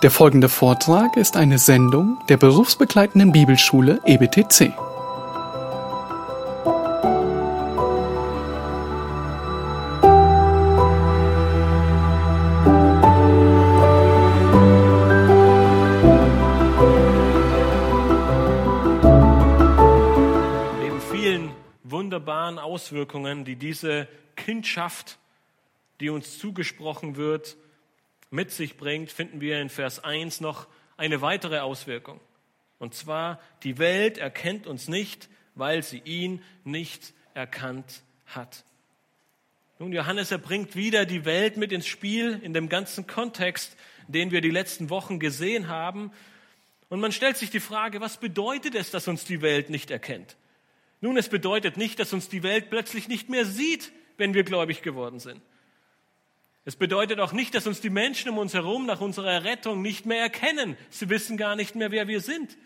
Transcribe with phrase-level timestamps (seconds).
[0.00, 4.72] Der folgende Vortrag ist eine Sendung der berufsbegleitenden Bibelschule EBTC.
[20.78, 21.50] Neben vielen
[21.82, 24.06] wunderbaren Auswirkungen, die diese
[24.36, 25.18] Kindschaft,
[25.98, 27.56] die uns zugesprochen wird,
[28.30, 32.20] mit sich bringt, finden wir in Vers 1 noch eine weitere Auswirkung.
[32.78, 38.64] Und zwar, die Welt erkennt uns nicht, weil sie ihn nicht erkannt hat.
[39.78, 43.76] Nun, Johannes, er bringt wieder die Welt mit ins Spiel in dem ganzen Kontext,
[44.08, 46.10] den wir die letzten Wochen gesehen haben.
[46.88, 50.36] Und man stellt sich die Frage, was bedeutet es, dass uns die Welt nicht erkennt?
[51.00, 54.82] Nun, es bedeutet nicht, dass uns die Welt plötzlich nicht mehr sieht, wenn wir gläubig
[54.82, 55.40] geworden sind.
[56.68, 60.04] Es bedeutet auch nicht, dass uns die Menschen um uns herum nach unserer Rettung nicht
[60.04, 60.76] mehr erkennen.
[60.90, 62.58] Sie wissen gar nicht mehr, wer wir sind.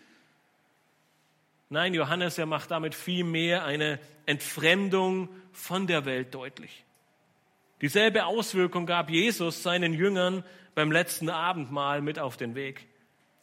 [1.69, 6.83] Nein, Johannes, er macht damit vielmehr eine Entfremdung von der Welt deutlich.
[7.79, 10.43] Dieselbe Auswirkung gab Jesus seinen Jüngern
[10.75, 12.85] beim letzten Abendmahl mit auf den Weg.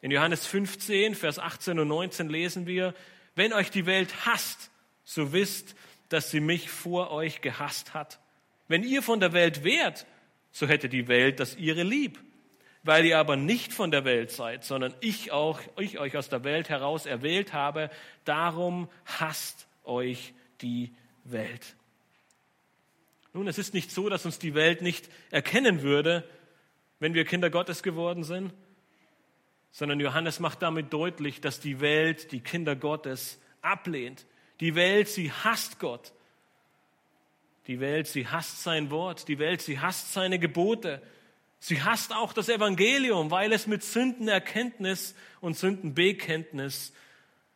[0.02, 2.92] In Johannes 15, Vers 18 und 19 lesen wir,
[3.34, 4.70] wenn euch die Welt hasst,
[5.04, 5.74] so wisst,
[6.10, 8.20] dass sie mich vor euch gehasst hat.
[8.68, 10.04] Wenn ihr von der Welt wärt,
[10.52, 12.18] so hätte die Welt das ihre lieb.
[12.82, 16.44] Weil ihr aber nicht von der Welt seid, sondern ich auch, ich euch aus der
[16.44, 17.90] Welt heraus erwählt habe,
[18.24, 21.76] darum hasst euch die Welt.
[23.32, 26.28] Nun, es ist nicht so, dass uns die Welt nicht erkennen würde,
[26.98, 28.52] wenn wir Kinder Gottes geworden sind,
[29.72, 34.26] sondern Johannes macht damit deutlich, dass die Welt die Kinder Gottes ablehnt.
[34.60, 36.12] Die Welt, sie hasst Gott.
[37.66, 39.28] Die Welt, sie hasst sein Wort.
[39.28, 41.02] Die Welt, sie hasst seine Gebote.
[41.58, 46.92] Sie hasst auch das Evangelium, weil es mit Sündenerkenntnis und Sündenbekenntnis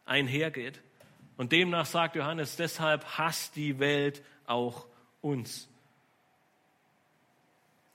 [0.04, 0.80] einhergeht.
[1.36, 4.86] Und demnach sagt Johannes, deshalb hasst die Welt auch
[5.20, 5.68] uns.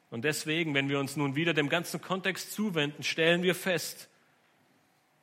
[0.09, 4.09] Und deswegen, wenn wir uns nun wieder dem ganzen Kontext zuwenden, stellen wir fest,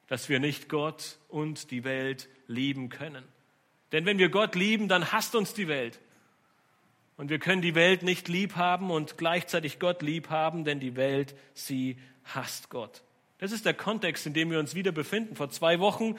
[0.06, 3.24] dass wir nicht Gott und die Welt lieben können.
[3.90, 5.98] Denn wenn wir Gott lieben, dann hasst uns die Welt.
[7.16, 10.96] Und wir können die Welt nicht lieb haben und gleichzeitig Gott lieb haben, denn die
[10.96, 13.02] Welt, sie hasst Gott.
[13.38, 15.36] Das ist der Kontext, in dem wir uns wieder befinden.
[15.36, 16.16] Vor zwei Wochen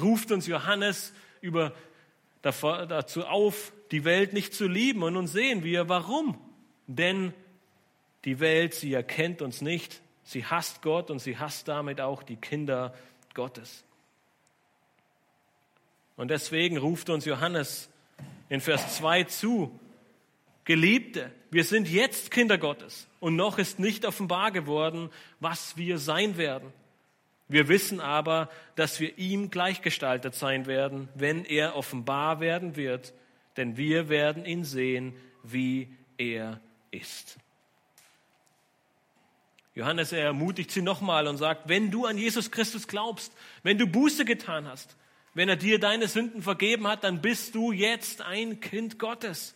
[0.00, 1.74] ruft uns Johannes über,
[2.42, 5.02] dazu auf, die Welt nicht zu lieben.
[5.02, 6.38] Und nun sehen wir, warum.
[6.86, 7.34] Denn
[8.24, 10.00] die Welt, sie erkennt uns nicht.
[10.24, 12.94] Sie hasst Gott und sie hasst damit auch die Kinder
[13.34, 13.84] Gottes.
[16.16, 17.88] Und deswegen ruft uns Johannes
[18.48, 19.78] in Vers 2 zu,
[20.68, 25.08] Geliebte, wir sind jetzt Kinder Gottes und noch ist nicht offenbar geworden,
[25.40, 26.74] was wir sein werden.
[27.48, 33.14] Wir wissen aber, dass wir ihm gleichgestaltet sein werden, wenn er offenbar werden wird,
[33.56, 37.38] denn wir werden ihn sehen, wie er ist.
[39.74, 43.86] Johannes er ermutigt sie nochmal und sagt, wenn du an Jesus Christus glaubst, wenn du
[43.86, 44.96] Buße getan hast,
[45.32, 49.54] wenn er dir deine Sünden vergeben hat, dann bist du jetzt ein Kind Gottes.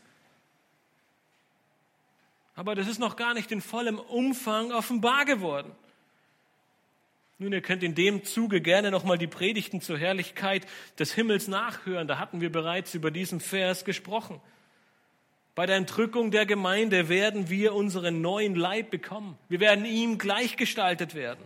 [2.55, 5.73] Aber das ist noch gar nicht in vollem Umfang offenbar geworden.
[7.39, 10.67] Nun, ihr könnt in dem Zuge gerne nochmal die Predigten zur Herrlichkeit
[10.99, 12.07] des Himmels nachhören.
[12.07, 14.41] Da hatten wir bereits über diesen Vers gesprochen.
[15.55, 19.37] Bei der Entrückung der Gemeinde werden wir unseren neuen Leib bekommen.
[19.49, 21.45] Wir werden ihm gleichgestaltet werden.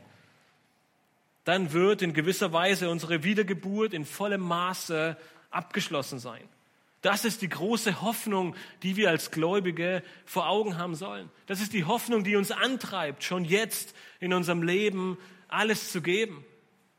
[1.44, 5.16] Dann wird in gewisser Weise unsere Wiedergeburt in vollem Maße
[5.50, 6.46] abgeschlossen sein.
[7.06, 11.30] Das ist die große Hoffnung, die wir als Gläubige vor Augen haben sollen.
[11.46, 16.44] Das ist die Hoffnung, die uns antreibt, schon jetzt in unserem Leben alles zu geben.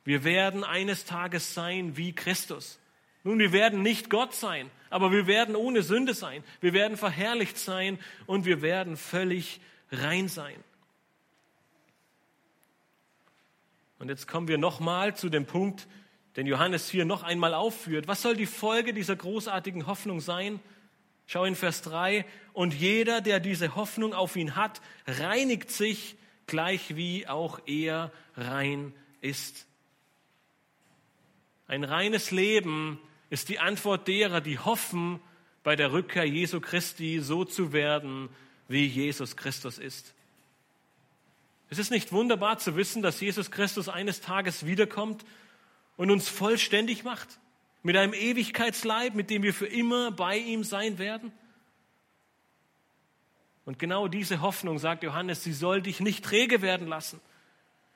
[0.05, 2.79] Wir werden eines Tages sein wie Christus.
[3.25, 6.41] Nun, wir werden nicht Gott sein, aber wir werden ohne Sünde sein.
[6.61, 9.59] Wir werden verherrlicht sein und wir werden völlig
[9.91, 10.55] rein sein.
[13.99, 15.85] Und jetzt kommen wir nochmal zu dem Punkt,
[16.37, 18.07] den Johannes hier noch einmal aufführt.
[18.07, 20.59] Was soll die Folge dieser großartigen Hoffnung sein?
[21.25, 22.25] Schau in Vers 3.
[22.53, 28.93] Und jeder, der diese Hoffnung auf ihn hat, reinigt sich, gleich wie auch er rein
[29.19, 29.65] ist.
[31.67, 32.99] Ein reines Leben
[33.31, 35.19] ist die Antwort derer, die hoffen,
[35.63, 38.29] bei der Rückkehr Jesu Christi so zu werden,
[38.69, 40.13] wie Jesus Christus ist.
[41.69, 45.25] Es ist nicht wunderbar zu wissen, dass Jesus Christus eines Tages wiederkommt
[45.97, 47.39] und uns vollständig macht,
[47.83, 51.31] mit einem Ewigkeitsleib, mit dem wir für immer bei ihm sein werden?
[53.65, 57.19] Und genau diese Hoffnung, sagt Johannes, sie soll dich nicht träge werden lassen.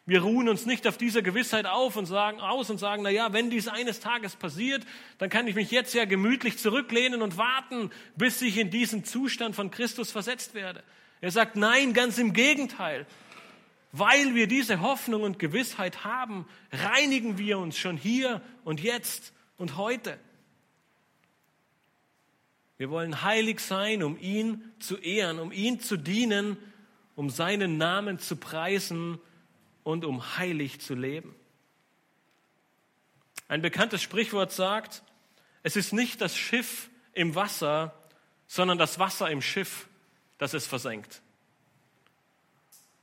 [0.05, 3.31] Wir ruhen uns nicht auf dieser Gewissheit auf und sagen aus und sagen, na ja,
[3.31, 4.85] wenn dies eines Tages passiert,
[5.19, 9.55] dann kann ich mich jetzt ja gemütlich zurücklehnen und warten, bis ich in diesen Zustand
[9.55, 10.83] von Christus versetzt werde.
[11.21, 13.05] Er sagt, nein, ganz im Gegenteil.
[13.91, 19.75] Weil wir diese Hoffnung und Gewissheit haben, reinigen wir uns schon hier und jetzt und
[19.75, 20.17] heute.
[22.77, 26.57] Wir wollen heilig sein, um ihn zu ehren, um ihn zu dienen,
[27.15, 29.19] um seinen Namen zu preisen
[29.83, 31.35] und um heilig zu leben.
[33.47, 35.03] Ein bekanntes Sprichwort sagt,
[35.61, 37.93] es ist nicht das Schiff im Wasser,
[38.47, 39.87] sondern das Wasser im Schiff,
[40.37, 41.21] das es versenkt.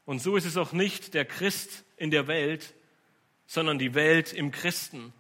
[0.09, 2.73] Und so ist es auch nicht der Christ in der Welt,
[3.47, 5.13] sondern die Welt im Christen,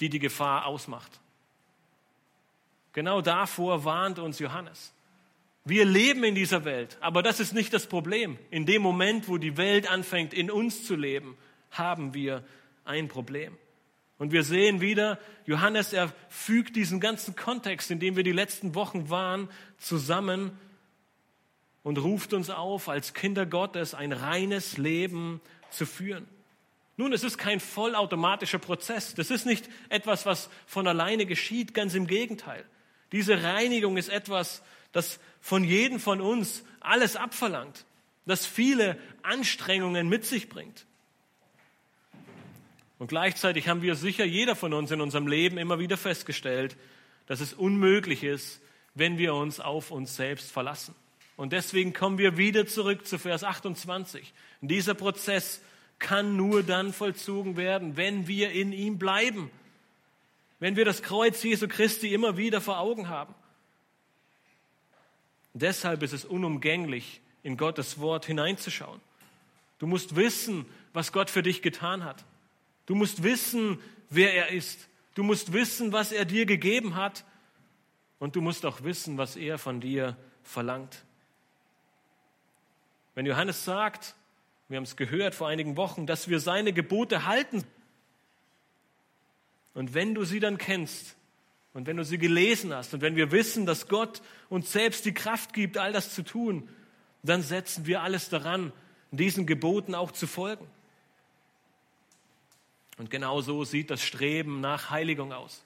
[0.00, 1.20] die die Gefahr ausmacht.
[2.94, 4.92] Genau davor warnt uns Johannes.
[5.64, 8.36] Wir leben in dieser Welt, aber das ist nicht das Problem.
[8.50, 11.36] In dem Moment, wo die Welt anfängt, in uns zu leben,
[11.70, 12.42] haben wir
[12.84, 13.56] ein Problem.
[14.18, 18.74] Und wir sehen wieder, Johannes, er fügt diesen ganzen Kontext, in dem wir die letzten
[18.74, 19.48] Wochen waren,
[19.78, 20.58] zusammen
[21.84, 25.40] und ruft uns auf, als Kinder Gottes ein reines Leben
[25.70, 26.26] zu führen.
[26.96, 29.14] Nun, es ist kein vollautomatischer Prozess.
[29.14, 32.64] Das ist nicht etwas, was von alleine geschieht, ganz im Gegenteil.
[33.12, 37.84] Diese Reinigung ist etwas, das von jedem von uns alles abverlangt,
[38.26, 40.86] das viele Anstrengungen mit sich bringt.
[42.98, 46.76] Und gleichzeitig haben wir sicher jeder von uns in unserem Leben immer wieder festgestellt,
[47.26, 48.62] dass es unmöglich ist,
[48.94, 50.94] wenn wir uns auf uns selbst verlassen.
[51.36, 54.32] Und deswegen kommen wir wieder zurück zu Vers 28.
[54.60, 55.60] Und dieser Prozess
[55.98, 59.50] kann nur dann vollzogen werden, wenn wir in ihm bleiben,
[60.60, 63.34] wenn wir das Kreuz Jesu Christi immer wieder vor Augen haben.
[65.54, 69.00] Deshalb ist es unumgänglich, in Gottes Wort hineinzuschauen.
[69.78, 72.24] Du musst wissen, was Gott für dich getan hat.
[72.86, 73.78] Du musst wissen,
[74.08, 74.88] wer er ist.
[75.14, 77.24] Du musst wissen, was er dir gegeben hat.
[78.18, 81.04] Und du musst auch wissen, was er von dir verlangt.
[83.14, 84.14] Wenn Johannes sagt,
[84.68, 87.64] wir haben es gehört vor einigen Wochen, dass wir seine Gebote halten.
[89.74, 91.16] Und wenn du sie dann kennst,
[91.74, 95.12] und wenn du sie gelesen hast und wenn wir wissen, dass Gott uns selbst die
[95.12, 96.68] Kraft gibt, all das zu tun,
[97.24, 98.72] dann setzen wir alles daran,
[99.10, 100.66] diesen Geboten auch zu folgen.
[102.96, 105.64] Und genau so sieht das Streben nach Heiligung aus.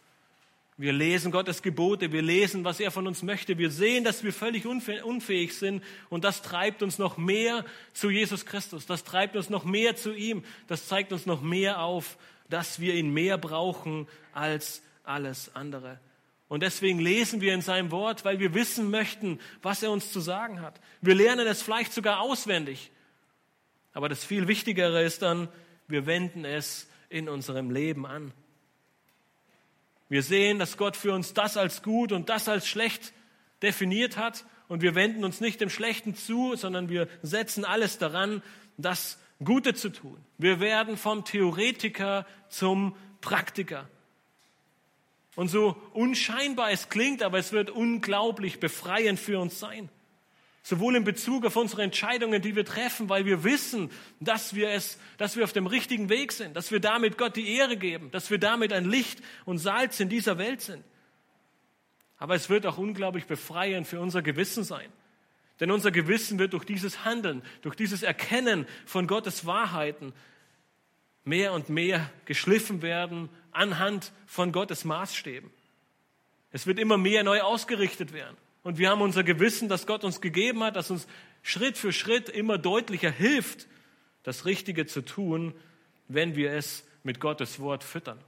[0.81, 4.33] Wir lesen Gottes Gebote, wir lesen, was er von uns möchte, wir sehen, dass wir
[4.33, 9.51] völlig unfähig sind und das treibt uns noch mehr zu Jesus Christus, das treibt uns
[9.51, 12.17] noch mehr zu ihm, das zeigt uns noch mehr auf,
[12.49, 15.99] dass wir ihn mehr brauchen als alles andere.
[16.47, 20.21] Und deswegen lesen wir in seinem Wort, weil wir wissen möchten, was er uns zu
[20.21, 20.81] sagen hat.
[21.01, 22.93] Wir lernen es vielleicht sogar auswendig.
[23.93, 25.49] Aber das viel Wichtigere ist dann,
[25.89, 28.33] wir wenden es in unserem Leben an.
[30.09, 33.13] Wir sehen, dass Gott für uns das als gut und das als schlecht
[33.63, 34.45] definiert hat.
[34.69, 38.43] Und wir wenden uns nicht dem Schlechten zu, sondern wir setzen alles daran,
[38.77, 40.19] das Gute zu tun.
[40.37, 43.89] Wir werden vom Theoretiker zum Praktiker.
[45.37, 49.89] Und so unscheinbar es klingt, aber es wird unglaublich befreiend für uns sein.
[50.69, 54.99] Sowohl in Bezug auf unsere Entscheidungen, die wir treffen, weil wir wissen, dass wir es,
[55.17, 58.31] dass wir auf dem richtigen Weg sind, dass wir damit Gott die Ehre geben, dass
[58.31, 60.85] wir damit ein Licht und Salz in dieser Welt sind.
[62.19, 64.93] Aber es wird auch unglaublich befreiend für unser Gewissen sein.
[65.59, 70.13] Denn unser Gewissen wird durch dieses Handeln, durch dieses Erkennen von Gottes Wahrheiten
[71.25, 75.51] mehr und mehr geschliffen werden anhand von Gottes Maßstäben.
[76.53, 78.37] Es wird immer mehr neu ausgerichtet werden.
[78.69, 81.07] Und wir haben unser Gewissen, das Gott uns gegeben hat, das uns
[81.41, 83.67] Schritt für Schritt immer deutlicher hilft,
[84.25, 85.55] das Richtige zu tun,
[86.09, 88.21] wenn wir es mit Gottes Wort füttern.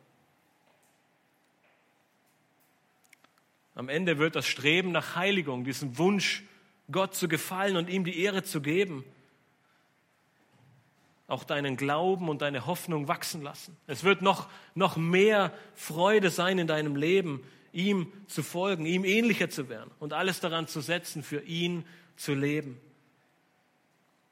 [3.75, 6.42] Am Ende wird das Streben nach Heiligung, diesen Wunsch,
[6.90, 9.04] Gott zu gefallen und ihm die Ehre zu geben,
[11.26, 13.76] auch deinen Glauben und deine Hoffnung wachsen lassen.
[13.87, 19.50] Es wird noch, noch mehr Freude sein in deinem Leben, ihm zu folgen, ihm ähnlicher
[19.50, 21.85] zu werden und alles daran zu setzen, für ihn
[22.17, 22.81] zu leben.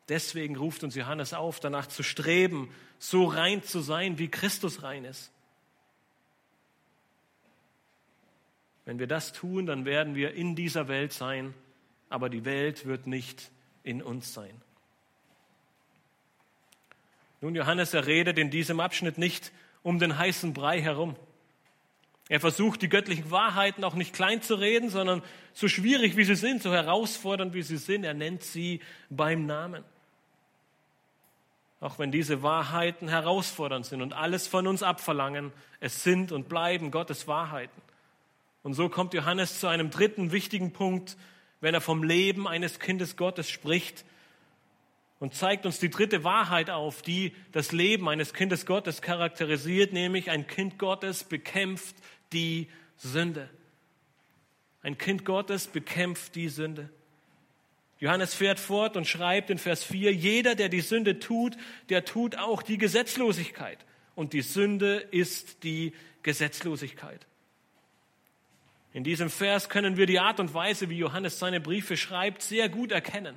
[0.08, 5.04] Deswegen ruft uns Johannes auf, danach zu streben, so rein zu sein, wie Christus rein
[5.04, 5.30] ist.
[8.86, 11.52] Wenn wir das tun, dann werden wir in dieser Welt sein,
[12.08, 13.50] aber die Welt wird nicht
[13.82, 14.62] in uns sein.
[17.42, 19.52] Nun, Johannes, er redet in diesem Abschnitt nicht
[19.82, 21.16] um den heißen Brei herum.
[22.28, 25.22] Er versucht, die göttlichen Wahrheiten auch nicht klein zu reden, sondern
[25.54, 29.82] so schwierig wie sie sind, so herausfordernd wie sie sind, er nennt sie beim Namen.
[31.80, 36.90] Auch wenn diese Wahrheiten herausfordernd sind und alles von uns abverlangen, es sind und bleiben
[36.90, 37.80] Gottes Wahrheiten.
[38.62, 41.16] Und so kommt Johannes zu einem dritten wichtigen Punkt,
[41.60, 44.04] wenn er vom Leben eines Kindes Gottes spricht
[45.20, 50.30] und zeigt uns die dritte Wahrheit auf, die das Leben eines Kindes Gottes charakterisiert, nämlich
[50.30, 51.96] ein Kind Gottes bekämpft
[52.32, 53.48] die Sünde.
[54.82, 56.90] Ein Kind Gottes bekämpft die Sünde.
[58.00, 61.56] Johannes fährt fort und schreibt in Vers 4, jeder, der die Sünde tut,
[61.88, 63.84] der tut auch die Gesetzlosigkeit.
[64.14, 65.92] Und die Sünde ist die
[66.22, 67.26] Gesetzlosigkeit.
[68.92, 72.68] In diesem Vers können wir die Art und Weise, wie Johannes seine Briefe schreibt, sehr
[72.68, 73.36] gut erkennen.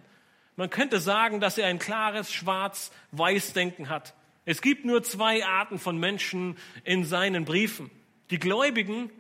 [0.55, 4.13] Man könnte sagen, dass er ein klares Schwarz-Weiß-Denken hat.
[4.45, 7.91] Es gibt nur zwei Arten von Menschen in seinen Briefen.
[8.31, 9.11] Die Gläubigen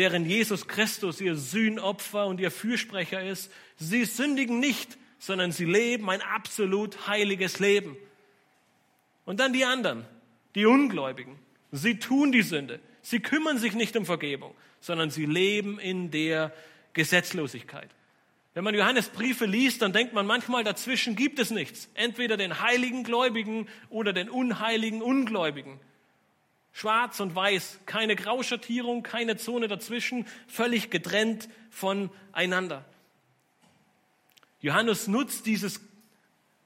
[0.00, 6.08] deren Jesus Christus ihr Sühnopfer und ihr Fürsprecher ist, sie sündigen nicht, sondern sie leben
[6.08, 7.96] ein absolut heiliges Leben.
[9.26, 10.06] Und dann die anderen,
[10.54, 11.38] die Ungläubigen.
[11.70, 12.80] Sie tun die Sünde.
[13.02, 16.52] Sie kümmern sich nicht um Vergebung, sondern sie leben in der
[16.94, 17.90] Gesetzlosigkeit.
[18.54, 21.88] Wenn man Johannes Briefe liest, dann denkt man manchmal, dazwischen gibt es nichts.
[21.94, 25.78] Entweder den heiligen Gläubigen oder den unheiligen Ungläubigen.
[26.72, 32.84] Schwarz und weiß, keine Grauschattierung, keine Zone dazwischen, völlig getrennt voneinander.
[34.60, 35.80] Johannes nutzt dieses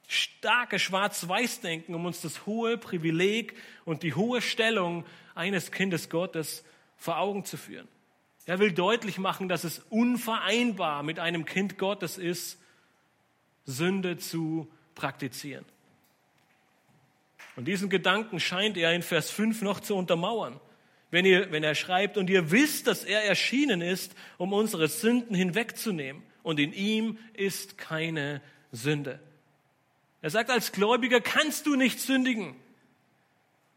[0.06, 6.64] starke Schwarz-Weiß-Denken, um uns das hohe Privileg und die hohe Stellung eines Kindes Gottes
[6.96, 7.88] vor Augen zu führen.
[8.46, 12.60] Er will deutlich machen, dass es unvereinbar mit einem Kind Gottes ist,
[13.64, 15.64] Sünde zu praktizieren.
[17.56, 20.60] Und diesen Gedanken scheint er in Vers 5 noch zu untermauern.
[21.10, 25.36] Wenn, ihr, wenn er schreibt, und ihr wisst, dass er erschienen ist, um unsere Sünden
[25.36, 26.22] hinwegzunehmen.
[26.42, 28.42] Und in ihm ist keine
[28.72, 29.20] Sünde.
[30.22, 32.56] Er sagt, als Gläubiger kannst du nicht sündigen.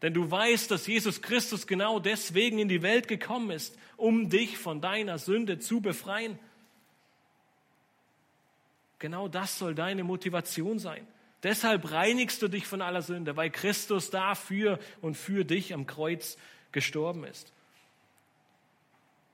[0.02, 4.58] Denn du weißt, dass Jesus Christus genau deswegen in die Welt gekommen ist, um dich
[4.58, 6.38] von deiner Sünde zu befreien.
[8.98, 11.06] Genau das soll deine Motivation sein.
[11.42, 16.36] Deshalb reinigst du dich von aller Sünde, weil Christus dafür und für dich am Kreuz
[16.72, 17.52] gestorben ist.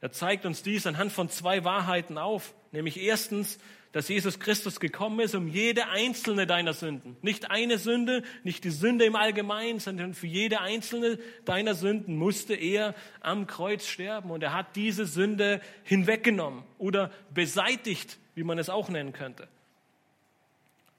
[0.00, 3.58] Er zeigt uns dies anhand von zwei Wahrheiten auf, nämlich erstens,
[3.92, 8.70] dass Jesus Christus gekommen ist, um jede einzelne deiner Sünden, nicht eine Sünde, nicht die
[8.70, 14.42] Sünde im Allgemeinen, sondern für jede einzelne deiner Sünden musste er am Kreuz sterben und
[14.42, 19.48] er hat diese Sünde hinweggenommen oder beseitigt, wie man es auch nennen könnte.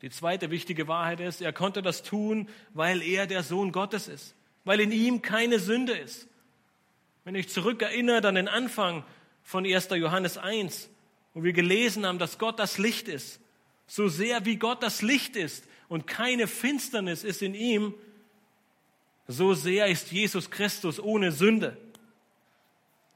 [0.06, 4.36] Die zweite wichtige Wahrheit ist, er konnte das tun, weil er der Sohn Gottes ist,
[4.64, 6.28] weil in ihm keine Sünde ist.
[7.24, 9.04] Wenn ich zurückerinnere an den Anfang
[9.42, 9.90] von 1.
[9.90, 10.92] Johannes 1,
[11.34, 13.40] wo wir gelesen haben, dass Gott das Licht ist,
[13.88, 17.96] so sehr wie Gott das Licht ist und keine Finsternis ist in ihm,
[19.28, 21.78] so sehr ist Jesus Christus ohne Sünde.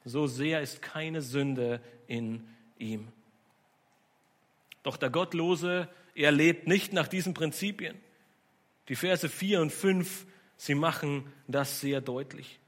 [0.05, 2.47] So sehr ist keine Sünde in
[2.79, 3.09] ihm.
[4.81, 5.87] Doch der Gottlose
[6.19, 7.97] er lebt nicht nach diesen Prinzipien.
[8.89, 10.25] Die Verse 4 und 5,
[10.57, 12.59] sie machen das sehr deutlich.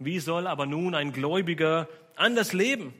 [0.00, 2.92] Wie soll aber nun ein Gläubiger anders leben?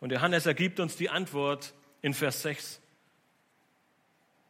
[0.00, 2.80] Und Johannes ergibt uns die Antwort in Vers 6.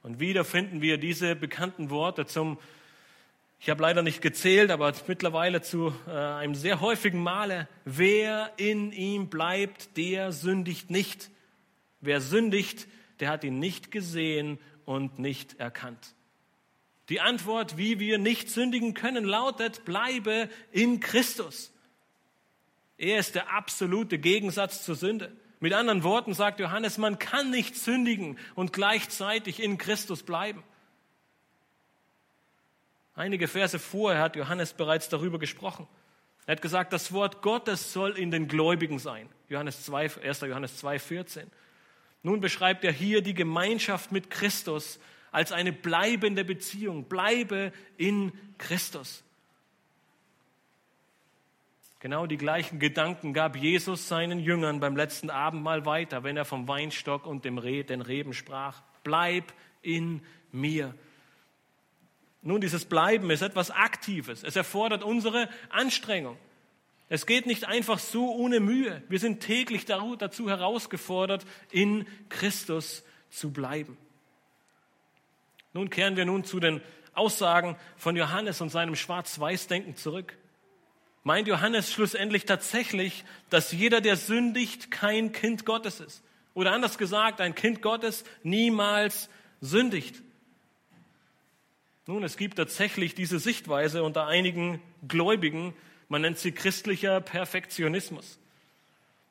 [0.04, 2.58] Und wieder finden wir diese bekannten Worte zum,
[3.58, 8.92] ich habe leider nicht gezählt, aber mittlerweile zu äh, einem sehr häufigen Male, wer in
[8.92, 11.30] ihm bleibt, der sündigt nicht.
[12.00, 12.86] Wer sündigt,
[13.20, 16.14] der hat ihn nicht gesehen und nicht erkannt.
[17.08, 21.72] Die Antwort, wie wir nicht sündigen können, lautet, bleibe in Christus.
[22.98, 25.32] Er ist der absolute Gegensatz zur Sünde.
[25.60, 30.62] Mit anderen Worten sagt Johannes, man kann nicht sündigen und gleichzeitig in Christus bleiben.
[33.14, 35.88] Einige Verse vorher hat Johannes bereits darüber gesprochen.
[36.46, 39.28] Er hat gesagt, das Wort Gottes soll in den Gläubigen sein.
[39.48, 40.40] Johannes 2, 1.
[40.42, 41.50] Johannes 2, 14.
[42.22, 44.98] Nun beschreibt er hier die Gemeinschaft mit Christus
[45.30, 47.04] als eine bleibende Beziehung.
[47.04, 49.22] Bleibe in Christus.
[52.00, 56.68] Genau die gleichen Gedanken gab Jesus seinen Jüngern beim letzten Abendmahl weiter, wenn er vom
[56.68, 58.82] Weinstock und dem Re den Reben sprach.
[59.02, 60.22] Bleib in
[60.52, 60.94] mir.
[62.40, 64.44] Nun, dieses Bleiben ist etwas Aktives.
[64.44, 66.38] Es erfordert unsere Anstrengung.
[67.08, 69.02] Es geht nicht einfach so ohne Mühe.
[69.08, 73.96] Wir sind täglich dazu herausgefordert, in Christus zu bleiben.
[75.72, 76.80] Nun kehren wir nun zu den
[77.14, 80.36] Aussagen von Johannes und seinem Schwarz-Weiß-Denken zurück.
[81.24, 86.22] Meint Johannes schlussendlich tatsächlich, dass jeder, der sündigt, kein Kind Gottes ist?
[86.54, 89.28] Oder anders gesagt, ein Kind Gottes niemals
[89.60, 90.22] sündigt?
[92.06, 95.74] Nun, es gibt tatsächlich diese Sichtweise unter einigen Gläubigen,
[96.08, 98.38] man nennt sie christlicher Perfektionismus.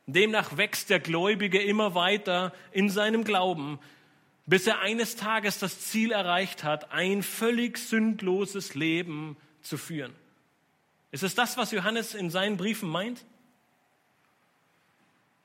[0.05, 3.79] Demnach wächst der Gläubige immer weiter in seinem Glauben,
[4.45, 10.15] bis er eines Tages das Ziel erreicht hat, ein völlig sündloses Leben zu führen.
[11.11, 13.25] Ist es das, was Johannes in seinen Briefen meint?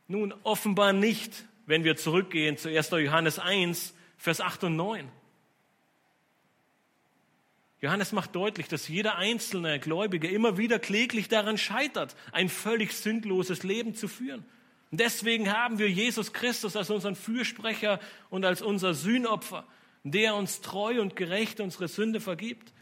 [0.06, 2.90] Nun, offenbar nicht, wenn wir zurückgehen zu 1.
[2.90, 5.08] Johannes 1, Vers 8 und 9.
[7.82, 13.64] Johannes macht deutlich, dass jeder einzelne Gläubige immer wieder kläglich daran scheitert, ein völlig sündloses
[13.64, 14.44] Leben zu führen.
[14.92, 17.98] Und deswegen haben wir Jesus Christus als unseren Fürsprecher
[18.30, 19.66] und als unser Sühnopfer,
[20.04, 22.72] der uns treu und gerecht unsere Sünde vergibt.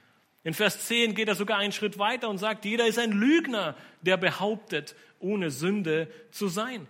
[0.45, 3.77] In Vers 10 geht er sogar einen Schritt weiter und sagt, jeder ist ein Lügner,
[4.03, 6.87] der behauptet, ohne Sünde zu sein.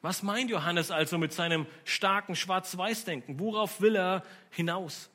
[0.00, 3.38] Was meint Johannes also mit seinem starken Schwarz-Weiß-Denken?
[3.38, 5.11] Worauf will er hinaus?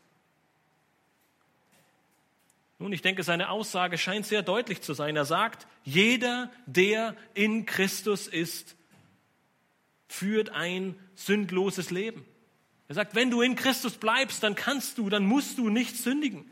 [2.79, 5.15] Nun, ich denke, seine Aussage scheint sehr deutlich zu sein.
[5.15, 8.75] Er sagt, jeder, der in Christus ist,
[10.07, 12.25] führt ein sündloses Leben.
[12.87, 16.49] Er sagt, wenn du in Christus bleibst, dann kannst du, dann musst du nicht sündigen.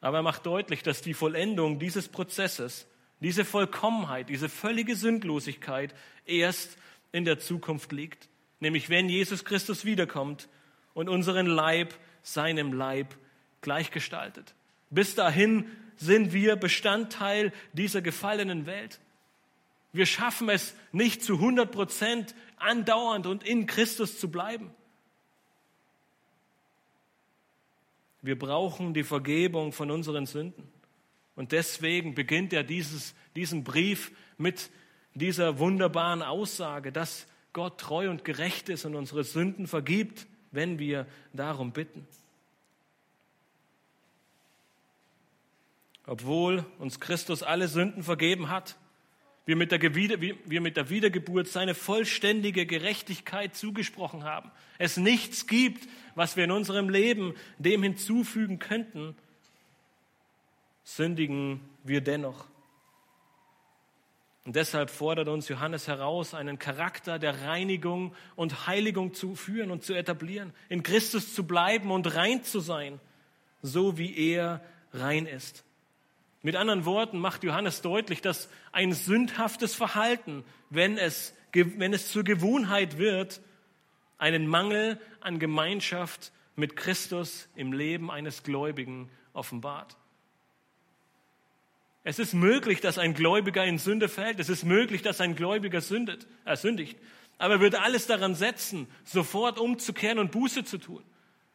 [0.00, 2.86] Aber er macht deutlich, dass die Vollendung dieses Prozesses,
[3.20, 5.94] diese Vollkommenheit, diese völlige Sündlosigkeit
[6.26, 6.76] erst
[7.12, 8.28] in der Zukunft liegt.
[8.60, 10.48] Nämlich wenn Jesus Christus wiederkommt
[10.92, 13.14] und unseren Leib seinem Leib
[13.64, 14.54] gleichgestaltet.
[14.90, 15.66] Bis dahin
[15.96, 19.00] sind wir Bestandteil dieser gefallenen Welt.
[19.92, 24.70] Wir schaffen es nicht zu 100 Prozent andauernd und in Christus zu bleiben.
[28.22, 30.68] Wir brauchen die Vergebung von unseren Sünden.
[31.36, 34.70] Und deswegen beginnt er dieses, diesen Brief mit
[35.14, 41.06] dieser wunderbaren Aussage, dass Gott treu und gerecht ist und unsere Sünden vergibt, wenn wir
[41.32, 42.06] darum bitten.
[46.06, 48.76] Obwohl uns Christus alle Sünden vergeben hat,
[49.46, 55.86] wir mit, der, wir mit der Wiedergeburt seine vollständige Gerechtigkeit zugesprochen haben, es nichts gibt,
[56.14, 59.14] was wir in unserem Leben dem hinzufügen könnten,
[60.82, 62.46] sündigen wir dennoch.
[64.44, 69.84] Und deshalb fordert uns Johannes heraus, einen Charakter der Reinigung und Heiligung zu führen und
[69.84, 73.00] zu etablieren, in Christus zu bleiben und rein zu sein,
[73.62, 74.62] so wie er
[74.92, 75.63] rein ist.
[76.44, 82.22] Mit anderen Worten macht Johannes deutlich, dass ein sündhaftes Verhalten, wenn es, wenn es zur
[82.22, 83.40] Gewohnheit wird,
[84.18, 89.96] einen Mangel an Gemeinschaft mit Christus im Leben eines Gläubigen offenbart.
[92.02, 94.38] Es ist möglich, dass ein Gläubiger in Sünde fällt.
[94.38, 96.98] Es ist möglich, dass ein Gläubiger sündet, äh, sündigt.
[97.38, 101.02] Aber er wird alles daran setzen, sofort umzukehren und Buße zu tun.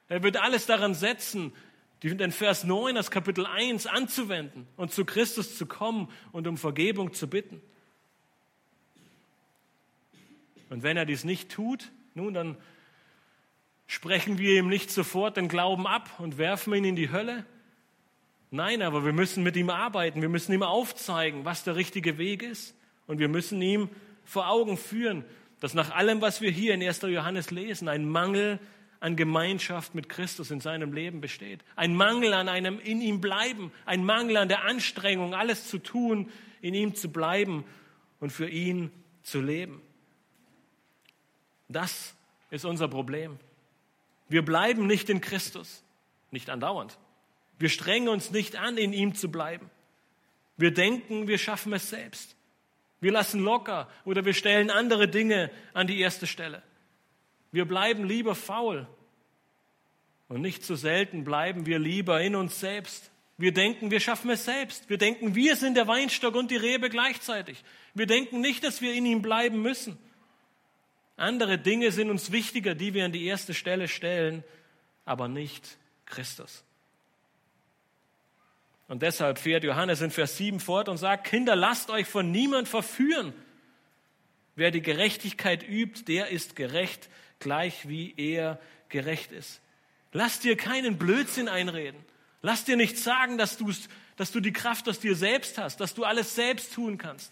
[0.08, 1.54] Er wird alles daran setzen,
[2.02, 7.14] den Vers 9 aus Kapitel 1 anzuwenden und zu Christus zu kommen und um Vergebung
[7.14, 7.62] zu bitten.
[10.70, 12.58] Und wenn er dies nicht tut, nun, dann
[13.88, 17.46] sprechen wir ihm nicht sofort den Glauben ab und werfen ihn in die Hölle.
[18.52, 20.22] Nein, aber wir müssen mit ihm arbeiten.
[20.22, 22.76] Wir müssen ihm aufzeigen, was der richtige Weg ist.
[23.08, 23.90] Und wir müssen ihm
[24.24, 25.26] vor Augen führen,
[25.60, 27.02] dass nach allem, was wir hier in 1.
[27.02, 28.60] Johannes lesen, ein Mangel
[29.00, 31.64] an Gemeinschaft mit Christus in seinem Leben besteht.
[31.76, 36.32] Ein Mangel an einem in ihm bleiben, ein Mangel an der Anstrengung, alles zu tun,
[36.62, 37.64] in ihm zu bleiben
[38.20, 38.92] und für ihn
[39.24, 39.82] zu leben.
[41.70, 42.16] Das
[42.50, 43.40] ist unser Problem.
[44.28, 45.84] Wir bleiben nicht in Christus,
[46.32, 46.98] nicht andauernd.
[47.58, 49.70] Wir strengen uns nicht an, in ihm zu bleiben.
[50.58, 52.36] Wir denken, wir schaffen es selbst.
[53.02, 56.62] Wir lassen locker oder wir stellen andere Dinge an die erste Stelle.
[57.52, 58.88] Wir bleiben lieber faul.
[60.28, 63.12] Und nicht zu selten bleiben wir lieber in uns selbst.
[63.38, 64.90] Wir denken, wir schaffen es selbst.
[64.90, 67.64] Wir denken, wir sind der Weinstock und die Rebe gleichzeitig.
[67.94, 69.98] Wir denken nicht, dass wir in ihm bleiben müssen.
[71.16, 74.44] Andere Dinge sind uns wichtiger, die wir an die erste Stelle stellen,
[75.04, 76.64] aber nicht Christus.
[78.88, 82.68] Und deshalb fährt Johannes in Vers 7 fort und sagt, Kinder, lasst euch von niemand
[82.68, 83.34] verführen.
[84.60, 87.08] Wer die Gerechtigkeit übt, der ist gerecht,
[87.40, 89.62] gleich wie er gerecht ist.
[90.12, 92.04] Lass dir keinen Blödsinn einreden.
[92.42, 93.58] Lass dir nicht sagen, dass,
[94.18, 97.32] dass du die Kraft aus dir selbst hast, dass du alles selbst tun kannst,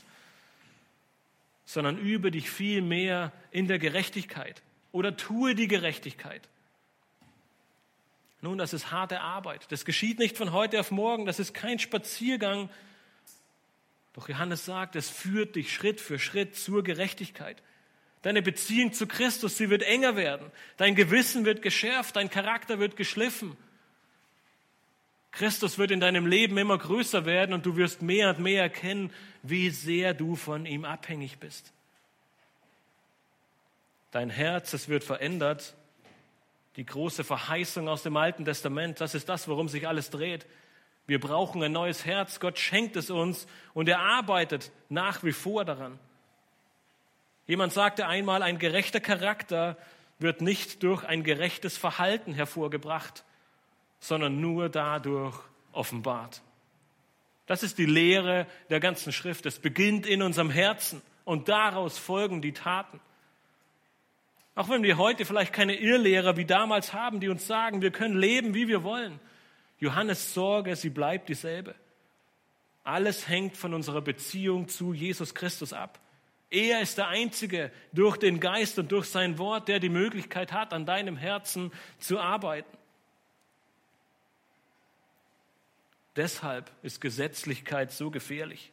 [1.65, 4.61] sondern übe dich viel mehr in der Gerechtigkeit
[4.93, 6.47] oder tue die Gerechtigkeit.
[8.39, 9.69] Nun, das ist harte Arbeit.
[9.73, 11.25] Das geschieht nicht von heute auf morgen.
[11.25, 12.69] Das ist kein Spaziergang.
[14.17, 17.61] Doch Johannes sagt, es führt dich Schritt für Schritt zur Gerechtigkeit.
[18.23, 20.51] Deine Beziehung zu Christus, sie wird enger werden.
[20.77, 23.55] Dein Gewissen wird geschärft, dein Charakter wird geschliffen.
[25.29, 29.13] Christus wird in deinem Leben immer größer werden und du wirst mehr und mehr erkennen,
[29.43, 31.71] wie sehr du von ihm abhängig bist.
[34.09, 35.75] Dein Herz, es wird verändert.
[36.75, 40.47] Die große Verheißung aus dem Alten Testament, das ist das, worum sich alles dreht.
[41.07, 42.39] Wir brauchen ein neues Herz.
[42.39, 45.97] Gott schenkt es uns und er arbeitet nach wie vor daran.
[47.47, 49.77] Jemand sagte einmal, ein gerechter Charakter
[50.19, 53.23] wird nicht durch ein gerechtes Verhalten hervorgebracht,
[53.99, 55.39] sondern nur dadurch
[55.71, 56.41] offenbart.
[57.45, 59.45] Das ist die Lehre der ganzen Schrift.
[59.45, 62.99] Es beginnt in unserem Herzen und daraus folgen die Taten.
[64.55, 68.17] Auch wenn wir heute vielleicht keine Irrlehrer wie damals haben, die uns sagen, wir können
[68.17, 69.19] leben, wie wir wollen.
[69.79, 71.75] Johannes Sorge, sie bleibt dieselbe.
[72.83, 75.99] Alles hängt von unserer Beziehung zu Jesus Christus ab.
[76.49, 80.73] Er ist der Einzige durch den Geist und durch sein Wort, der die Möglichkeit hat,
[80.73, 82.77] an deinem Herzen zu arbeiten.
[86.15, 88.71] Deshalb ist Gesetzlichkeit so gefährlich.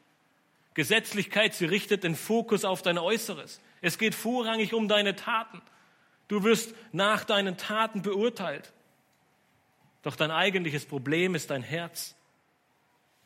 [0.75, 3.61] Gesetzlichkeit, sie richtet den Fokus auf dein Äußeres.
[3.81, 5.61] Es geht vorrangig um deine Taten.
[6.29, 8.73] Du wirst nach deinen Taten beurteilt.
[10.05, 12.15] Doch dein eigentliches Problem ist dein Herz.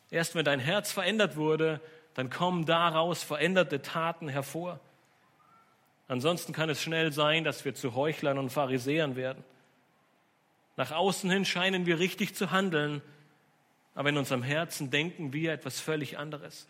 [0.09, 1.81] Erst wenn dein Herz verändert wurde,
[2.15, 4.79] dann kommen daraus veränderte Taten hervor.
[6.07, 9.43] Ansonsten kann es schnell sein, dass wir zu Heuchlern und Pharisäern werden.
[10.77, 13.01] Nach außen hin scheinen wir richtig zu handeln,
[13.93, 16.67] aber in unserem Herzen denken wir etwas völlig anderes.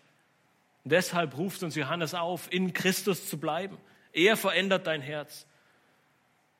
[0.84, 3.78] Und deshalb ruft uns Johannes auf, in Christus zu bleiben.
[4.12, 5.46] Er verändert dein Herz.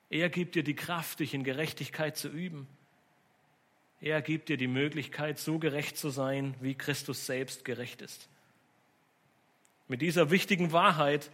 [0.08, 2.68] Er gibt dir die Kraft, dich in Gerechtigkeit zu üben.
[4.00, 8.28] Er gibt dir die Möglichkeit, so gerecht zu sein, wie Christus selbst gerecht ist.
[9.88, 11.30] Mit dieser wichtigen Wahrheit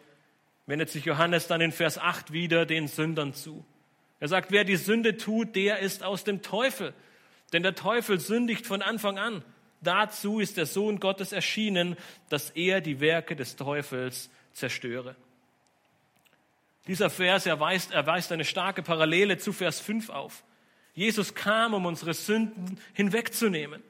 [0.67, 3.65] wendet sich Johannes dann in Vers 8 wieder den Sündern zu.
[4.19, 6.93] Er sagt, wer die Sünde tut, der ist aus dem Teufel.
[7.53, 9.45] Denn der Teufel sündigt von Anfang an.
[9.81, 11.97] Dazu ist der Sohn Gottes erschienen,
[12.29, 15.15] dass er die Werke des Teufels zerstöre.
[16.89, 20.43] Dieser Vers erweist, erweist eine starke Parallele zu Vers 5 auf.
[20.97, 23.83] Jesus kam, um unsere Sünden hinwegzunehmen.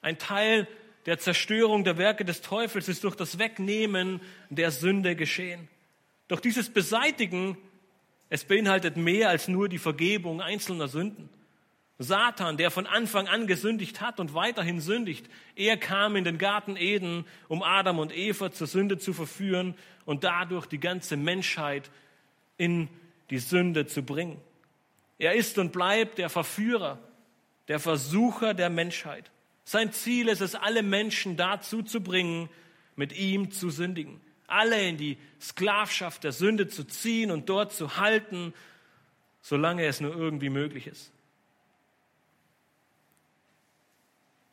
[0.00, 0.66] Ein Teil
[1.04, 5.68] der Zerstörung der Werke des Teufels ist durch das Wegnehmen der Sünde geschehen.
[6.26, 7.56] Doch dieses Beseitigen,
[8.30, 11.28] es beinhaltet mehr als nur die Vergebung einzelner Sünden.
[11.98, 16.76] Satan, der von Anfang an gesündigt hat und weiterhin sündigt, er kam in den Garten
[16.76, 19.74] Eden, um Adam und Eva zur Sünde zu verführen
[20.04, 21.90] und dadurch die ganze Menschheit
[22.56, 22.88] in
[23.30, 24.40] die Sünde zu bringen.
[25.18, 26.98] Er ist und bleibt der Verführer,
[27.68, 29.30] der Versucher der Menschheit.
[29.64, 32.48] Sein Ziel ist es, alle Menschen dazu zu bringen,
[32.94, 34.20] mit ihm zu sündigen.
[34.46, 38.54] Alle in die Sklavschaft der Sünde zu ziehen und dort zu halten,
[39.40, 41.12] solange es nur irgendwie möglich ist.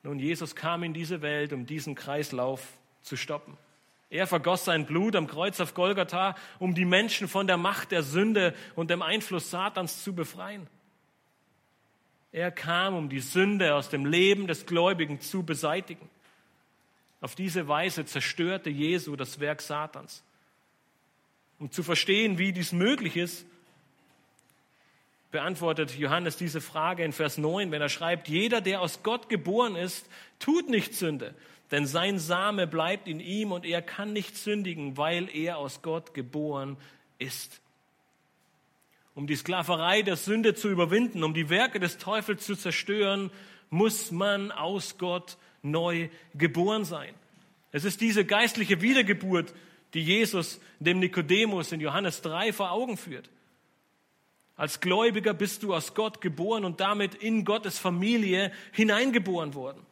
[0.01, 2.67] Nun, Jesus kam in diese Welt, um diesen Kreislauf
[3.01, 3.57] zu stoppen.
[4.13, 8.03] Er vergoss sein Blut am Kreuz auf Golgatha, um die Menschen von der Macht der
[8.03, 10.67] Sünde und dem Einfluss Satans zu befreien.
[12.31, 16.07] Er kam, um die Sünde aus dem Leben des Gläubigen zu beseitigen.
[17.21, 20.23] Auf diese Weise zerstörte Jesu das Werk Satans.
[21.57, 23.47] Um zu verstehen, wie dies möglich ist,
[25.31, 29.75] beantwortet Johannes diese Frage in Vers 9, wenn er schreibt, jeder, der aus Gott geboren
[29.75, 31.33] ist, tut nicht Sünde,
[31.73, 36.13] denn sein Same bleibt in ihm und er kann nicht sündigen, weil er aus Gott
[36.13, 36.77] geboren
[37.17, 37.61] ist.
[39.15, 43.31] Um die Sklaverei der Sünde zu überwinden, um die Werke des Teufels zu zerstören,
[43.71, 47.15] muss man aus Gott neu geboren sein.
[47.71, 49.51] Es ist diese geistliche Wiedergeburt,
[49.95, 53.31] die Jesus dem Nikodemus in Johannes 3 vor Augen führt.
[54.55, 59.83] Als Gläubiger bist du aus Gott geboren und damit in Gottes Familie hineingeboren worden.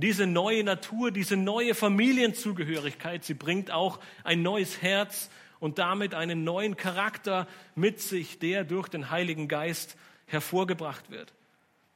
[0.00, 6.44] Diese neue Natur, diese neue Familienzugehörigkeit, sie bringt auch ein neues Herz und damit einen
[6.44, 11.32] neuen Charakter mit sich, der durch den Heiligen Geist hervorgebracht wird.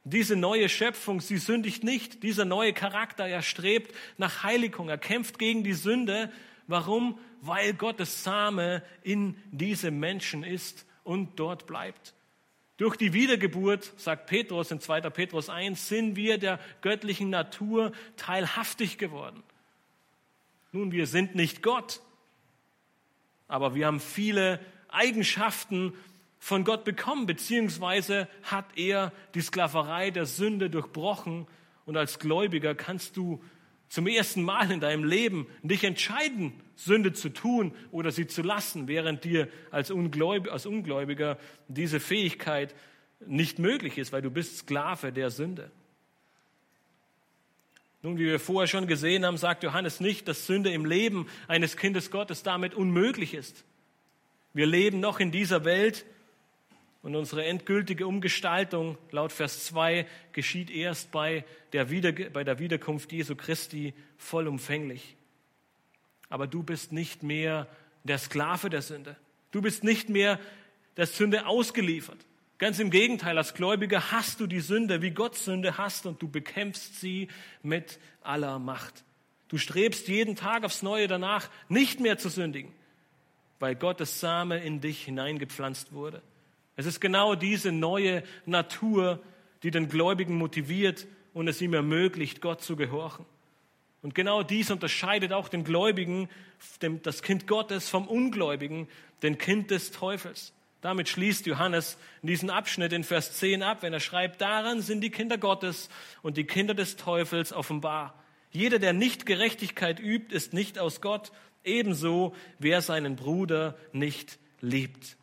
[0.03, 2.23] Diese neue Schöpfung, sie sündigt nicht.
[2.23, 4.89] Dieser neue Charakter, er strebt nach Heiligung.
[4.89, 6.29] Er kämpft gegen die Sünde.
[6.67, 7.17] Warum?
[7.39, 12.13] Weil Gottes Same in diesem Menschen ist und dort bleibt.
[12.77, 15.01] Durch die Wiedergeburt, sagt Petrus in 2.
[15.09, 19.43] Petrus 1, sind wir der göttlichen Natur teilhaftig geworden.
[20.71, 22.01] Nun, wir sind nicht Gott,
[23.47, 24.59] aber wir haben viele
[24.89, 25.93] Eigenschaften
[26.39, 31.47] von Gott bekommen, beziehungsweise hat er die Sklaverei der Sünde durchbrochen
[31.85, 33.43] und als Gläubiger kannst du
[33.93, 38.87] zum ersten Mal in deinem Leben dich entscheiden, Sünde zu tun oder sie zu lassen,
[38.87, 42.73] während dir als, Ungläub als Ungläubiger diese Fähigkeit
[43.27, 45.69] nicht möglich ist, weil du bist Sklave der Sünde.
[48.01, 51.77] Nun, wie wir vorher schon gesehen haben, sagt Johannes nicht, dass Sünde im Leben eines
[51.77, 53.63] Kindes Gottes damit unmöglich ist.
[54.55, 56.03] Wir leben noch in dieser Welt
[57.03, 63.11] und unsere endgültige Umgestaltung laut Vers 2 geschieht erst bei der, Wieder bei der Wiederkunft
[63.11, 65.17] Jesu Christi vollumfänglich.
[66.29, 67.67] Aber du bist nicht mehr
[68.05, 69.17] der Sklave der Sünde.
[69.51, 70.39] Du bist nicht mehr
[70.95, 72.17] der Sünde ausgeliefert.
[72.57, 76.29] Ganz im Gegenteil, als Gläubiger hast du die Sünde, wie Gott Sünde hasst, und du
[76.29, 77.27] bekämpfst sie
[77.63, 79.03] mit aller Macht.
[79.49, 82.71] Du strebst jeden Tag aufs Neue danach, nicht mehr zu sündigen,
[83.59, 86.21] weil Gottes Same in dich hineingepflanzt wurde.
[86.75, 89.21] Es ist genau diese neue Natur,
[89.61, 93.25] die den Gläubigen motiviert und es ihm ermöglicht, Gott zu gehorchen.
[94.01, 96.29] Und genau dies unterscheidet auch den Gläubigen,
[97.03, 98.87] das Kind Gottes vom Ungläubigen,
[99.21, 100.53] den Kind des Teufels.
[100.81, 105.11] Damit schließt Johannes diesen Abschnitt in Vers 10 ab, wenn er schreibt, daran sind die
[105.11, 105.87] Kinder Gottes
[106.21, 108.21] und die Kinder des Teufels offenbar.
[108.51, 111.31] Jeder, der nicht Gerechtigkeit übt, ist nicht aus Gott,
[111.63, 115.15] ebenso wer seinen Bruder nicht liebt.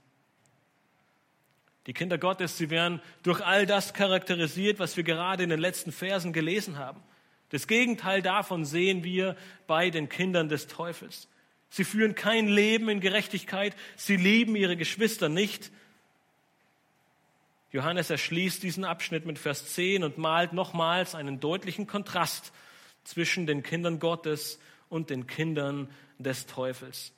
[1.91, 5.91] Die Kinder Gottes, sie werden durch all das charakterisiert, was wir gerade in den letzten
[5.91, 7.03] Versen gelesen haben.
[7.49, 9.35] Das Gegenteil davon sehen wir
[9.67, 11.27] bei den Kindern des Teufels.
[11.69, 15.73] Sie führen kein Leben in Gerechtigkeit, sie lieben ihre Geschwister nicht.
[17.73, 22.53] Johannes erschließt diesen Abschnitt mit Vers 10 und malt nochmals einen deutlichen Kontrast
[23.03, 27.13] zwischen den Kindern Gottes und den Kindern des Teufels.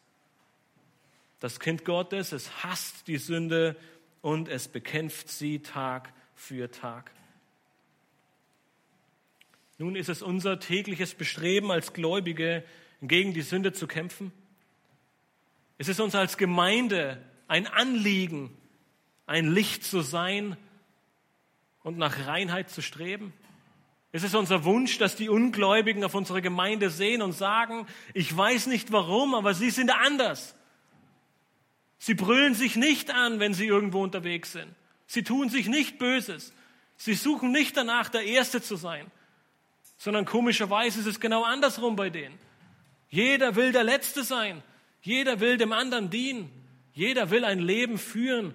[1.40, 3.76] Das Kind Gottes, es hasst die Sünde
[4.22, 7.12] und es bekämpft sie Tag für Tag.
[9.76, 12.64] Nun ist es unser tägliches Bestreben als Gläubige,
[13.02, 14.32] gegen die Sünde zu kämpfen.
[15.76, 18.56] Es ist uns als Gemeinde ein Anliegen,
[19.26, 20.56] ein Licht zu sein
[21.82, 23.32] und nach Reinheit zu streben.
[24.12, 28.68] Es ist unser Wunsch, dass die Ungläubigen auf unsere Gemeinde sehen und sagen, ich weiß
[28.68, 30.54] nicht warum, aber sie sind anders.
[32.02, 34.74] Sie brüllen sich nicht an, wenn sie irgendwo unterwegs sind.
[35.06, 36.52] Sie tun sich nicht Böses.
[36.96, 39.08] Sie suchen nicht danach, der Erste zu sein,
[39.98, 42.36] sondern komischerweise ist es genau andersrum bei denen.
[43.08, 44.64] Jeder will der Letzte sein.
[45.02, 46.50] Jeder will dem anderen dienen.
[46.92, 48.52] Jeder will ein Leben führen,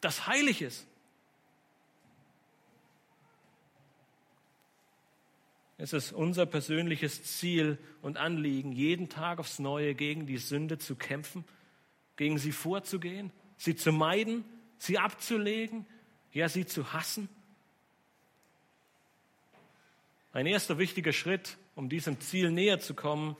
[0.00, 0.86] das heilig ist.
[5.78, 10.96] Es ist unser persönliches Ziel und Anliegen, jeden Tag aufs Neue gegen die Sünde zu
[10.96, 11.44] kämpfen,
[12.16, 14.44] gegen sie vorzugehen, sie zu meiden,
[14.78, 15.86] sie abzulegen,
[16.32, 17.28] ja, sie zu hassen.
[20.32, 23.36] Ein erster wichtiger Schritt, um diesem Ziel näher zu kommen,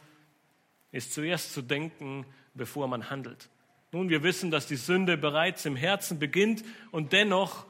[0.92, 3.48] ist zuerst zu denken, bevor man handelt.
[3.92, 7.66] Nun, wir wissen, dass die Sünde bereits im Herzen beginnt und dennoch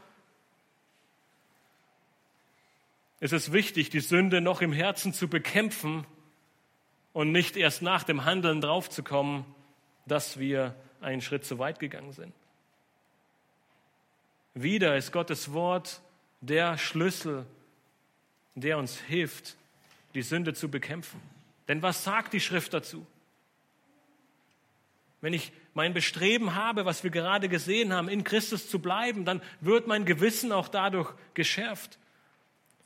[3.21, 6.07] ist es wichtig, die Sünde noch im Herzen zu bekämpfen
[7.13, 9.45] und nicht erst nach dem Handeln draufzukommen,
[10.07, 12.33] dass wir einen Schritt zu weit gegangen sind.
[14.55, 16.01] Wieder ist Gottes Wort
[16.41, 17.47] der Schlüssel,
[18.55, 19.57] der uns hilft,
[20.15, 21.21] die Sünde zu bekämpfen.
[21.69, 23.07] Denn was sagt die Schrift dazu?
[25.21, 29.43] Wenn ich mein Bestreben habe, was wir gerade gesehen haben, in Christus zu bleiben, dann
[29.61, 31.99] wird mein Gewissen auch dadurch geschärft.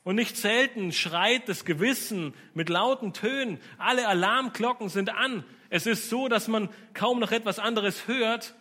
[0.03, 3.59] Und nicht selten schreit das Gewissen mit lauten Tönen.
[3.77, 5.45] Alle Alarmglocken sind an.
[5.69, 8.55] Es ist so, dass man kaum noch etwas anderes hört.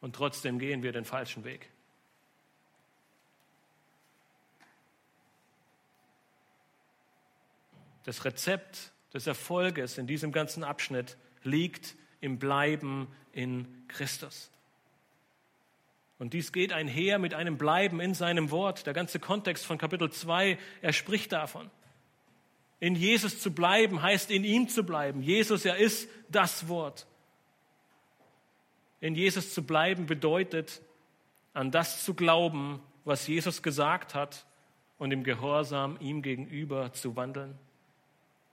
[0.00, 1.70] Und trotzdem gehen wir den falschen Weg.
[8.04, 14.50] Das Rezept des Erfolges in diesem ganzen Abschnitt liegt im Bleiben in Christus.
[16.20, 18.84] Und dies geht einher mit einem Bleiben in seinem Wort.
[18.86, 21.70] Der ganze Kontext von Kapitel 2, er spricht davon.
[22.78, 25.22] In Jesus zu bleiben heißt in ihm zu bleiben.
[25.22, 27.06] Jesus, er ist das Wort.
[29.00, 30.82] In Jesus zu bleiben bedeutet,
[31.54, 34.44] an das zu glauben, was Jesus gesagt hat
[34.98, 37.58] und im Gehorsam ihm gegenüber zu wandeln.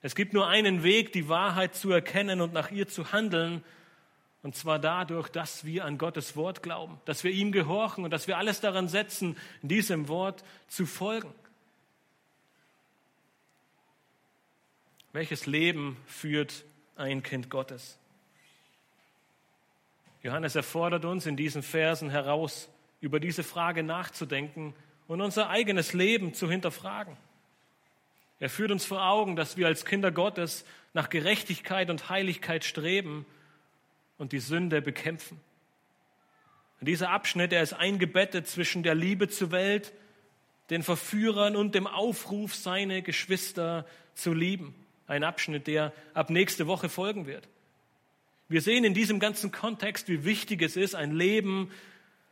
[0.02, 3.62] Es gibt nur einen Weg, die Wahrheit zu erkennen und nach ihr zu handeln,
[4.44, 8.28] und zwar dadurch, dass wir an Gottes Wort glauben, dass wir ihm gehorchen und dass
[8.28, 11.34] wir alles daran setzen, diesem Wort zu folgen.
[15.12, 16.64] Welches Leben führt
[16.96, 17.98] ein Kind Gottes?
[20.22, 22.70] Johannes erfordert uns in diesen Versen heraus,
[23.02, 24.74] über diese Frage nachzudenken
[25.08, 27.16] und unser eigenes Leben zu hinterfragen.
[28.40, 33.26] Er führt uns vor Augen, dass wir als Kinder Gottes nach Gerechtigkeit und Heiligkeit streben
[34.18, 35.40] und die Sünde bekämpfen.
[36.80, 39.94] Und dieser Abschnitt, er ist eingebettet zwischen der Liebe zur Welt,
[40.70, 44.76] den Verführern und dem Aufruf, seine Geschwister zu lieben.
[45.08, 47.48] Ein Abschnitt, der ab nächste Woche folgen wird.
[48.50, 51.72] Wir sehen in diesem ganzen Kontext, wie wichtig es ist, ein Leben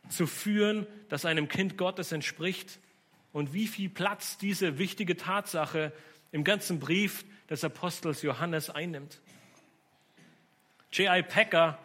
[0.08, 2.78] zu führen, das einem Kind Gottes entspricht
[3.32, 5.92] und wie viel Platz diese wichtige Tatsache
[6.32, 9.20] im ganzen Brief des Apostels Johannes einnimmt.
[10.96, 11.22] J.I.
[11.22, 11.78] Packer,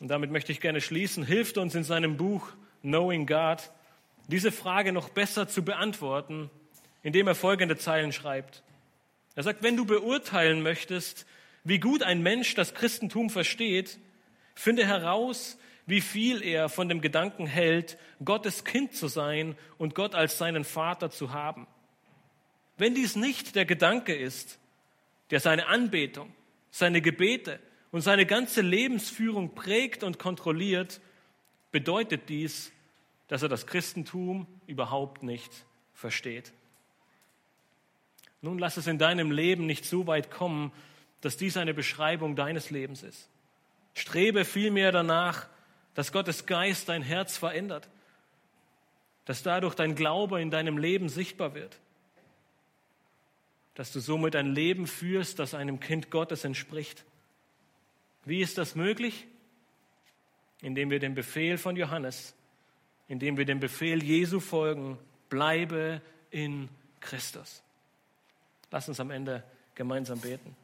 [0.00, 2.48] und damit möchte ich gerne schließen, hilft uns in seinem Buch
[2.82, 3.70] Knowing God,
[4.26, 6.50] diese Frage noch besser zu beantworten,
[7.04, 8.64] indem er folgende Zeilen schreibt.
[9.36, 11.26] Er sagt, wenn du beurteilen möchtest,
[11.62, 13.98] wie gut ein Mensch das Christentum versteht,
[14.56, 20.16] finde heraus, wie viel er von dem Gedanken hält, Gottes Kind zu sein und Gott
[20.16, 21.68] als seinen Vater zu haben.
[22.78, 24.58] Wenn dies nicht der Gedanke ist,
[25.30, 26.32] der seine Anbetung,
[26.72, 27.60] seine Gebete
[27.92, 31.00] und seine ganze Lebensführung prägt und kontrolliert,
[31.70, 32.72] bedeutet dies,
[33.28, 35.50] dass er das Christentum überhaupt nicht
[35.92, 36.52] versteht.
[38.42, 40.72] Nun lass es in deinem Leben nicht so weit kommen,
[41.20, 43.28] dass dies eine Beschreibung deines Lebens ist.
[43.94, 45.48] Strebe vielmehr danach,
[45.94, 47.88] dass Gottes Geist dein Herz verändert,
[49.24, 51.78] dass dadurch dein Glaube in deinem Leben sichtbar wird,
[53.74, 57.04] dass du somit ein Leben führst, das einem Kind Gottes entspricht.
[58.26, 59.26] Wie ist das möglich?
[60.60, 62.34] Indem wir dem Befehl von Johannes,
[63.08, 64.98] indem wir dem Befehl Jesu folgen,
[65.30, 66.68] bleibe in
[67.00, 67.62] Christus.
[68.72, 69.44] Lass uns am Ende
[69.76, 70.56] gemeinsam beten.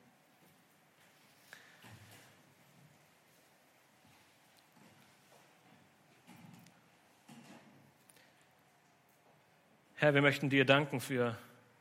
[9.95, 11.39] Herr, wir möchten dir danken für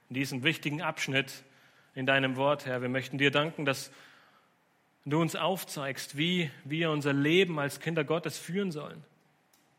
[0.10, 1.44] diesen wichtigen Abschnitt
[1.96, 2.84] in deinem Wort, Herr.
[2.84, 3.92] Wir möchten dir danken, dass
[5.06, 9.04] du uns aufzeigst, wie wir unser Leben als Kinder Gottes führen sollen.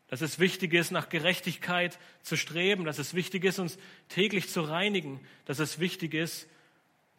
[0.09, 3.77] Dass es wichtig ist, nach Gerechtigkeit zu streben, dass es wichtig ist, uns
[4.09, 6.47] täglich zu reinigen, dass es wichtig ist,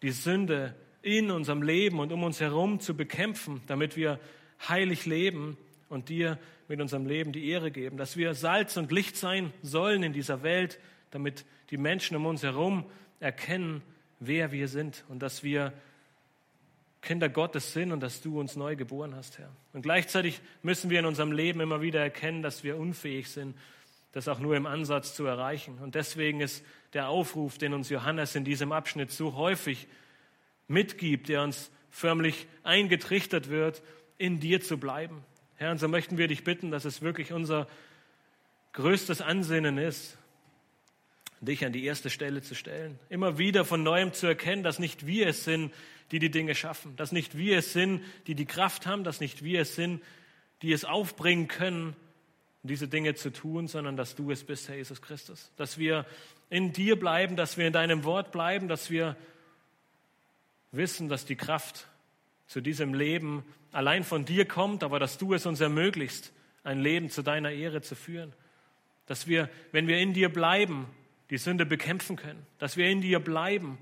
[0.02, 4.20] die Sünde in unserem Leben und um uns herum zu bekämpfen, damit wir
[4.68, 5.56] heilig leben
[5.88, 6.38] und dir
[6.68, 10.42] mit unserem Leben die Ehre geben, dass wir Salz und Licht sein sollen in dieser
[10.42, 10.78] Welt,
[11.10, 12.84] damit die Menschen um uns herum
[13.20, 13.82] erkennen,
[14.20, 15.72] wer wir sind und dass wir
[17.04, 19.50] Kinder Gottes sind und dass du uns neu geboren hast, Herr.
[19.72, 23.56] Und gleichzeitig müssen wir in unserem Leben immer wieder erkennen, dass wir unfähig sind,
[24.12, 25.78] das auch nur im Ansatz zu erreichen.
[25.78, 29.86] Und deswegen ist der Aufruf, den uns Johannes in diesem Abschnitt so häufig
[30.66, 33.82] mitgibt, der uns förmlich eingetrichtert wird,
[34.18, 35.22] in dir zu bleiben.
[35.56, 37.68] Herr, und so möchten wir dich bitten, dass es wirklich unser
[38.72, 40.18] größtes Ansinnen ist,
[41.40, 42.98] dich an die erste Stelle zu stellen.
[43.08, 45.72] Immer wieder von neuem zu erkennen, dass nicht wir es sind,
[46.10, 49.42] die die Dinge schaffen, dass nicht wir es sind, die die Kraft haben, dass nicht
[49.42, 50.02] wir es sind,
[50.62, 51.96] die es aufbringen können,
[52.62, 55.52] diese Dinge zu tun, sondern dass du es bist, Herr Jesus Christus.
[55.56, 56.06] Dass wir
[56.48, 59.16] in dir bleiben, dass wir in deinem Wort bleiben, dass wir
[60.72, 61.86] wissen, dass die Kraft
[62.46, 67.10] zu diesem Leben allein von dir kommt, aber dass du es uns ermöglichst, ein Leben
[67.10, 68.32] zu deiner Ehre zu führen.
[69.06, 70.86] Dass wir, wenn wir in dir bleiben,
[71.30, 73.78] die Sünde bekämpfen können, dass wir in dir bleiben,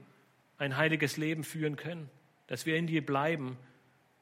[0.62, 2.09] ein heiliges Leben führen können,
[2.46, 3.59] dass wir in dir bleiben,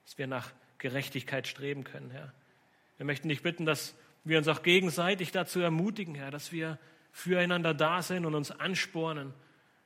[0.05, 2.33] dass wir nach Gerechtigkeit streben können, Herr.
[2.97, 6.79] Wir möchten dich bitten, dass wir uns auch gegenseitig dazu ermutigen, Herr, dass wir
[7.13, 9.35] füreinander da sind und uns anspornen,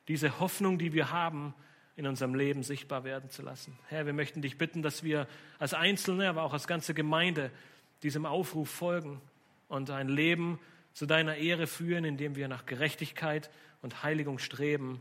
[0.07, 1.55] diese Hoffnung, die wir haben,
[1.97, 3.77] in unserem Leben sichtbar werden zu lassen.
[3.89, 5.27] Herr, wir möchten dich bitten, dass wir
[5.59, 7.51] als Einzelne, aber auch als ganze Gemeinde
[8.03, 9.21] diesem Aufruf folgen
[9.69, 10.61] und ein Leben
[10.93, 13.51] zu deiner Ehre führen, indem wir nach Gerechtigkeit
[13.83, 15.01] und Heiligung streben